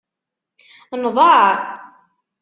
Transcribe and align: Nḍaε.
Nḍaε. 1.03 1.45